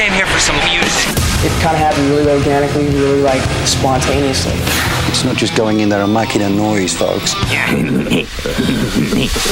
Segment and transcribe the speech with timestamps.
[0.00, 1.12] came here for some music.
[1.44, 4.54] It kind of happened really organically, really like spontaneously.
[5.10, 7.34] It's not just going in there and making a noise, folks.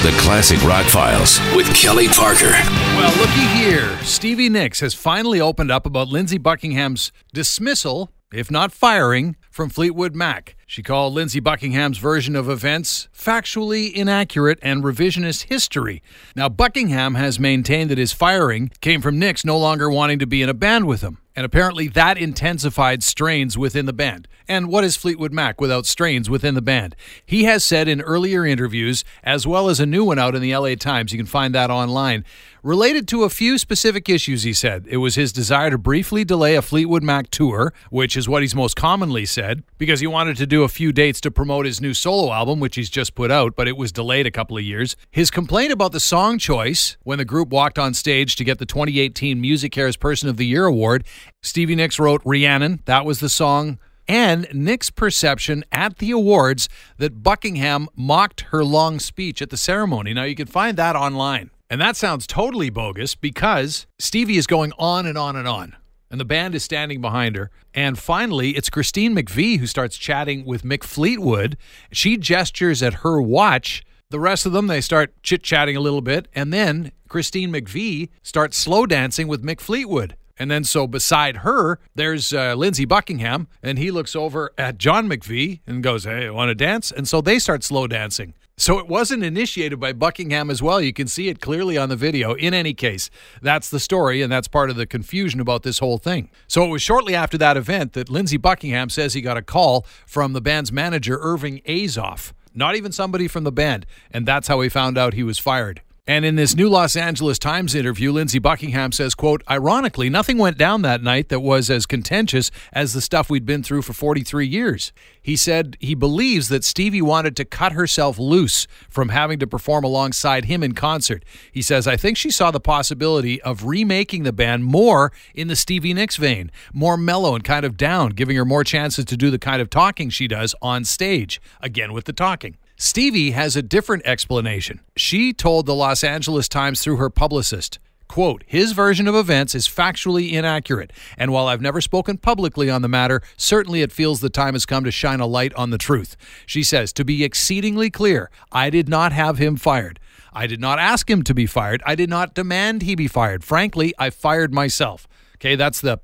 [0.00, 2.52] The Classic Rock Files with Kelly Parker.
[2.96, 3.98] Well, looky here.
[4.02, 10.16] Stevie Nicks has finally opened up about Lindsey Buckingham's dismissal, if not firing, from Fleetwood
[10.16, 10.56] Mac.
[10.66, 16.02] She called Lindsey Buckingham's version of events factually inaccurate and revisionist history.
[16.34, 20.40] Now, Buckingham has maintained that his firing came from Nicks no longer wanting to be
[20.40, 21.18] in a band with him.
[21.40, 24.28] And apparently that intensified strains within the band.
[24.46, 26.94] And what is Fleetwood Mac without strains within the band?
[27.24, 30.54] He has said in earlier interviews, as well as a new one out in the
[30.54, 32.26] LA Times, you can find that online,
[32.62, 34.86] related to a few specific issues, he said.
[34.88, 38.54] It was his desire to briefly delay a Fleetwood Mac tour, which is what he's
[38.54, 41.94] most commonly said, because he wanted to do a few dates to promote his new
[41.94, 44.96] solo album, which he's just put out, but it was delayed a couple of years.
[45.10, 48.66] His complaint about the song choice when the group walked on stage to get the
[48.66, 51.04] 2018 MusiCares Person of the Year award,
[51.42, 52.80] Stevie Nicks wrote Rhiannon.
[52.84, 53.78] That was the song
[54.10, 56.68] and Nick's perception at the awards
[56.98, 60.12] that Buckingham mocked her long speech at the ceremony.
[60.12, 61.50] Now, you can find that online.
[61.70, 65.76] And that sounds totally bogus because Stevie is going on and on and on.
[66.10, 67.52] And the band is standing behind her.
[67.72, 71.56] And finally, it's Christine McVie who starts chatting with Mick Fleetwood.
[71.92, 73.84] She gestures at her watch.
[74.08, 76.26] The rest of them, they start chit chatting a little bit.
[76.34, 80.16] And then Christine McVie starts slow dancing with Mick Fleetwood.
[80.40, 85.06] And then so beside her, there's uh, Lindsey Buckingham, and he looks over at John
[85.06, 86.90] McVie and goes, Hey, want to dance?
[86.90, 88.32] And so they start slow dancing.
[88.56, 90.80] So it wasn't initiated by Buckingham as well.
[90.80, 92.32] You can see it clearly on the video.
[92.34, 93.10] In any case,
[93.42, 96.30] that's the story, and that's part of the confusion about this whole thing.
[96.46, 99.86] So it was shortly after that event that Lindsey Buckingham says he got a call
[100.06, 102.32] from the band's manager, Irving Azoff.
[102.54, 105.82] Not even somebody from the band, and that's how he found out he was fired.
[106.10, 110.58] And in this new Los Angeles Times interview, Lindsey Buckingham says, quote, ironically, nothing went
[110.58, 114.44] down that night that was as contentious as the stuff we'd been through for 43
[114.44, 114.92] years.
[115.22, 119.84] He said he believes that Stevie wanted to cut herself loose from having to perform
[119.84, 121.24] alongside him in concert.
[121.52, 125.54] He says, I think she saw the possibility of remaking the band more in the
[125.54, 129.30] Stevie Nicks vein, more mellow and kind of down, giving her more chances to do
[129.30, 131.40] the kind of talking she does on stage.
[131.60, 132.56] Again with the talking.
[132.82, 134.80] Stevie has a different explanation.
[134.96, 139.68] She told the Los Angeles Times through her publicist, quote, his version of events is
[139.68, 144.30] factually inaccurate, and while I've never spoken publicly on the matter, certainly it feels the
[144.30, 146.16] time has come to shine a light on the truth.
[146.46, 150.00] She says, to be exceedingly clear, I did not have him fired.
[150.32, 151.82] I did not ask him to be fired.
[151.84, 153.44] I did not demand he be fired.
[153.44, 155.06] Frankly, I fired myself.
[155.36, 156.00] Okay, that's the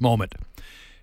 [0.00, 0.34] moment.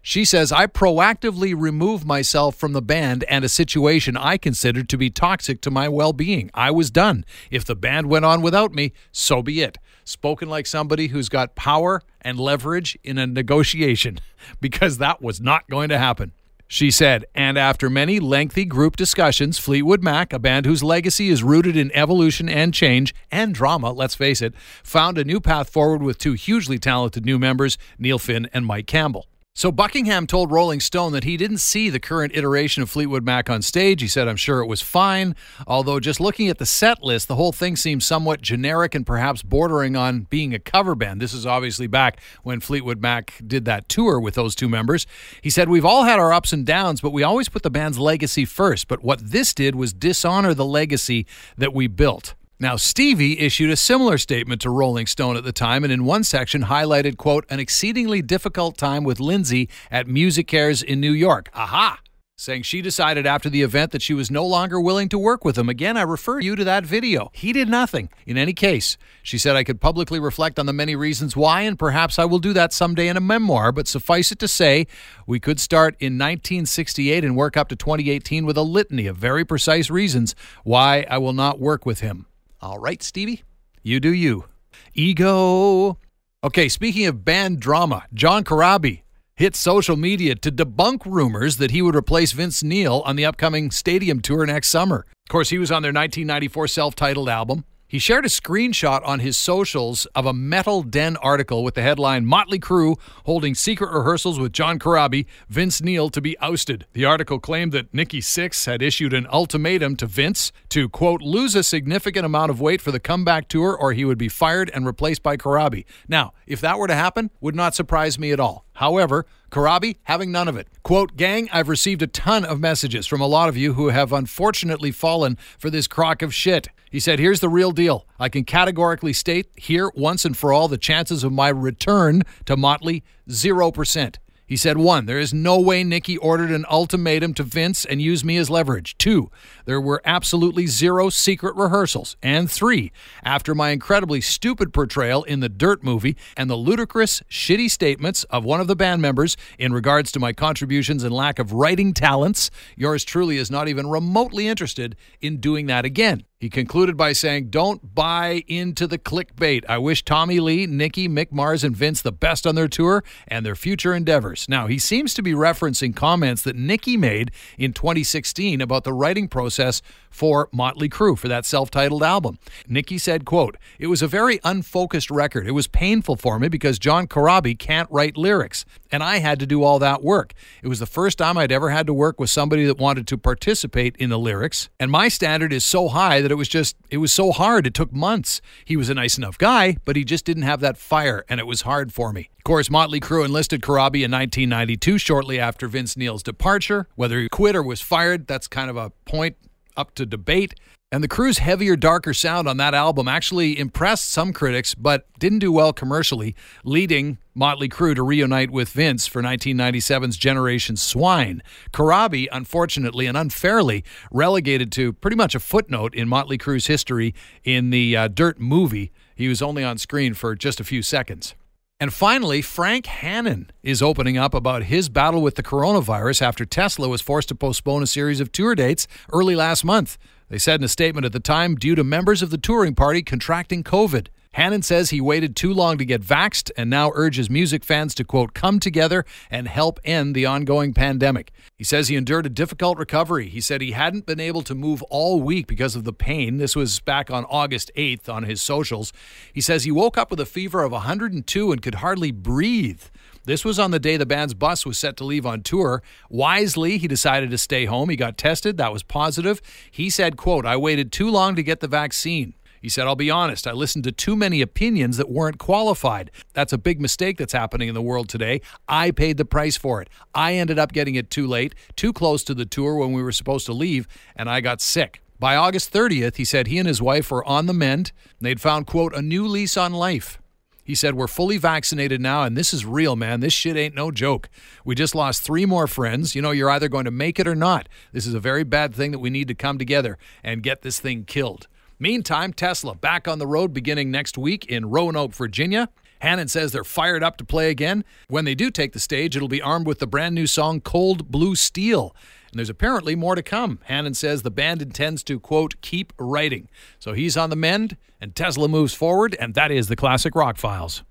[0.06, 4.98] She says, I proactively removed myself from the band and a situation I considered to
[4.98, 6.52] be toxic to my well being.
[6.54, 7.24] I was done.
[7.50, 9.78] If the band went on without me, so be it.
[10.04, 14.20] Spoken like somebody who's got power and leverage in a negotiation,
[14.60, 16.34] because that was not going to happen.
[16.68, 21.44] She said, and after many lengthy group discussions, Fleetwood Mac, a band whose legacy is
[21.44, 24.54] rooted in evolution and change and drama, let's face it,
[24.84, 28.88] found a new path forward with two hugely talented new members, Neil Finn and Mike
[28.88, 29.28] Campbell.
[29.56, 33.52] So Buckingham told Rolling Stone that he didn't see the current iteration of Fleetwood Mac
[33.52, 34.02] on stage.
[34.02, 35.36] He said, I'm sure it was fine,
[35.68, 39.44] although just looking at the set list, the whole thing seems somewhat generic and perhaps
[39.44, 41.22] bordering on being a cover band.
[41.22, 45.06] This is obviously back when Fleetwood Mac did that tour with those two members.
[45.44, 48.00] He said, We've all had our ups and downs, but we always put the band's
[48.00, 48.88] legacy first.
[48.88, 51.28] But what this did was dishonor the legacy
[51.58, 52.34] that we built.
[52.64, 56.24] Now, Stevie issued a similar statement to Rolling Stone at the time, and in one
[56.24, 61.50] section highlighted, quote, an exceedingly difficult time with Lindsey at Music MusiCares in New York.
[61.54, 62.00] Aha!
[62.38, 65.58] Saying she decided after the event that she was no longer willing to work with
[65.58, 65.68] him.
[65.68, 67.32] Again, I refer you to that video.
[67.34, 68.08] He did nothing.
[68.26, 71.78] In any case, she said I could publicly reflect on the many reasons why, and
[71.78, 74.88] perhaps I will do that someday in a memoir, but suffice it to say,
[75.28, 79.44] we could start in 1968 and work up to 2018 with a litany of very
[79.44, 82.28] precise reasons why I will not work with him.
[82.64, 83.44] All right, Stevie,
[83.82, 84.46] you do you.
[84.94, 85.98] Ego.
[86.46, 89.02] Okay, speaking of band drama, John Corabi
[89.36, 93.70] hit social media to debunk rumors that he would replace Vince Neil on the upcoming
[93.70, 95.06] stadium tour next summer.
[95.26, 97.66] Of course, he was on their 1994 self titled album.
[97.94, 102.26] He shared a screenshot on his socials of a Metal Den article with the headline
[102.26, 106.88] Motley Crue holding secret rehearsals with John Corabi, Vince Neil to be ousted.
[106.94, 111.54] The article claimed that Nikki Sixx had issued an ultimatum to Vince to, quote, lose
[111.54, 114.88] a significant amount of weight for the comeback tour or he would be fired and
[114.88, 115.86] replaced by Corabi.
[116.08, 118.66] Now, if that were to happen, would not surprise me at all.
[118.74, 120.68] However, Corabi having none of it.
[120.82, 124.12] Quote, Gang, I've received a ton of messages from a lot of you who have
[124.12, 126.70] unfortunately fallen for this crock of shit.
[126.90, 128.08] He said, Here's the real deal.
[128.20, 132.58] I can categorically state here once and for all the chances of my return to
[132.58, 134.16] Motley 0%.
[134.54, 138.24] He said, one, there is no way Nikki ordered an ultimatum to Vince and used
[138.24, 138.96] me as leverage.
[139.00, 139.32] Two,
[139.66, 142.18] there were absolutely zero secret rehearsals.
[142.22, 142.92] And three,
[143.24, 148.46] after my incredibly stupid portrayal in the Dirt movie and the ludicrous, shitty statements of
[148.46, 152.52] one of the band members in regards to my contributions and lack of writing talents,
[152.76, 156.26] yours truly is not even remotely interested in doing that again.
[156.44, 159.64] He concluded by saying, Don't buy into the clickbait.
[159.70, 163.46] I wish Tommy Lee, Nikki, Mick Mars, and Vince the best on their tour and
[163.46, 164.50] their future endeavors.
[164.50, 169.30] Now, he seems to be referencing comments that Nikki made in 2016 about the writing
[169.30, 172.38] process for Motley Crue for that self-titled album.
[172.68, 175.48] Nikki said, quote, It was a very unfocused record.
[175.48, 179.48] It was painful for me because John Corabi can't write lyrics, and I had to
[179.48, 180.34] do all that work.
[180.62, 183.18] It was the first time I'd ever had to work with somebody that wanted to
[183.18, 186.98] participate in the lyrics, and my standard is so high that it was just, it
[186.98, 187.66] was so hard.
[187.66, 188.42] It took months.
[188.66, 191.48] He was a nice enough guy, but he just didn't have that fire, and it
[191.48, 192.30] was hard for me.
[192.38, 196.88] Of course, Motley Crue enlisted Corabi in 1992, shortly after Vince Neil's departure.
[196.96, 199.38] Whether he quit or was fired, that's kind of a point
[199.76, 200.56] up to debate.
[200.94, 205.40] And the Crue's heavier, darker sound on that album actually impressed some critics, but didn't
[205.40, 211.42] do well commercially, leading Motley Crue to reunite with Vince for 1997's Generation Swine.
[211.72, 217.72] Corabi, unfortunately and unfairly, relegated to pretty much a footnote in Motley Crue's history in
[217.72, 218.92] the uh, Dirt movie.
[219.16, 221.34] He was only on screen for just a few seconds.
[221.80, 226.88] And finally, Frank Hannon is opening up about his battle with the coronavirus after Tesla
[226.88, 229.98] was forced to postpone a series of tour dates early last month.
[230.30, 233.02] They said in a statement at the time, due to members of the touring party
[233.02, 234.08] contracting COVID.
[234.34, 238.04] Hannon says he waited too long to get vaxxed and now urges music fans to,
[238.04, 241.32] quote, come together and help end the ongoing pandemic.
[241.56, 243.30] He says he endured a difficult recovery.
[243.30, 246.38] He said he hadn't been able to move all week because of the pain.
[246.38, 248.92] This was back on August 8th on his socials.
[249.32, 252.82] He says he woke up with a fever of 102 and could hardly breathe.
[253.26, 255.82] This was on the day the band's bus was set to leave on tour.
[256.10, 257.90] Wisely, he decided to stay home.
[257.90, 258.58] He got tested.
[258.58, 259.42] That was positive.
[259.72, 262.34] He said, quote, I waited too long to get the vaccine.
[262.64, 266.10] He said, I'll be honest, I listened to too many opinions that weren't qualified.
[266.32, 268.40] That's a big mistake that's happening in the world today.
[268.70, 269.90] I paid the price for it.
[270.16, 273.12] I ended up getting it too late, too close to the tour when we were
[273.12, 275.02] supposed to leave, and I got sick.
[275.20, 277.92] By August 30th, he said he and his wife were on the mend.
[278.22, 280.22] They'd found, quote, a new lease on life.
[280.64, 283.20] He said, We're fully vaccinated now, and this is real, man.
[283.20, 284.30] This shit ain't no joke.
[284.64, 286.16] We just lost three more friends.
[286.16, 287.68] You know, you're either going to make it or not.
[287.92, 290.80] This is a very bad thing that we need to come together and get this
[290.80, 291.50] thing killed.
[291.84, 295.68] Meantime, Tesla back on the road beginning next week in Roanoke, Virginia.
[296.00, 297.84] Hannon says they're fired up to play again.
[298.08, 301.12] When they do take the stage, it'll be armed with the brand new song Cold
[301.12, 301.94] Blue Steel.
[302.32, 303.60] And there's apparently more to come.
[303.66, 306.48] Hannon says the band intends to, quote, keep writing.
[306.80, 310.38] So he's on the mend, and Tesla moves forward, and that is the Classic Rock
[310.38, 310.84] Files.